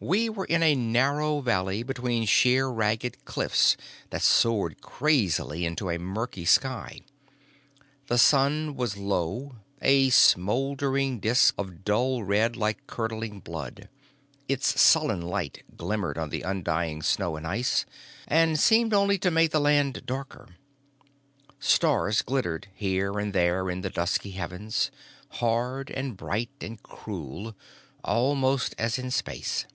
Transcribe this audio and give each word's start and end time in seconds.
We 0.00 0.28
were 0.28 0.44
in 0.44 0.62
a 0.62 0.76
narrow 0.76 1.40
valley 1.40 1.82
between 1.82 2.24
sheer, 2.24 2.68
ragged 2.68 3.24
cliffs 3.24 3.76
that 4.10 4.22
soared 4.22 4.80
crazily 4.80 5.66
into 5.66 5.90
a 5.90 5.98
murky 5.98 6.44
sky. 6.44 7.00
The 8.06 8.16
sun 8.16 8.76
was 8.76 8.96
low, 8.96 9.56
a 9.82 10.10
smouldering 10.10 11.18
disc 11.18 11.52
of 11.58 11.84
dull 11.84 12.22
red 12.22 12.54
like 12.56 12.86
curdling 12.86 13.40
blood; 13.40 13.88
its 14.46 14.80
sullen 14.80 15.20
light 15.20 15.64
glimmered 15.76 16.16
on 16.16 16.30
the 16.30 16.42
undying 16.42 17.02
snow 17.02 17.34
and 17.34 17.44
ice 17.44 17.84
and 18.28 18.56
seemed 18.56 18.94
only 18.94 19.18
to 19.18 19.32
make 19.32 19.50
the 19.50 19.58
land 19.60 20.06
darker. 20.06 20.46
Stars 21.58 22.22
glittered 22.22 22.68
here 22.72 23.18
and 23.18 23.32
there 23.32 23.68
in 23.68 23.80
the 23.80 23.90
dusky 23.90 24.30
heavens, 24.30 24.92
hard 25.28 25.90
and 25.90 26.16
bright 26.16 26.50
and 26.60 26.80
cruel, 26.84 27.56
almost, 28.04 28.76
as 28.78 28.96
in 29.00 29.10
space. 29.10 29.66